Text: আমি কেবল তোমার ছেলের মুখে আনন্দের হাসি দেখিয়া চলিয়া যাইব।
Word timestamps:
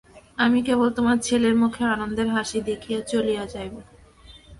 আমি 0.37 0.59
কেবল 0.63 0.87
তোমার 0.89 1.17
ছেলের 1.17 1.55
মুখে 1.55 1.83
আনন্দের 1.85 2.27
হাসি 2.27 2.59
দেখিয়া 2.61 2.99
চলিয়া 3.11 3.43
যাইব। 3.45 3.73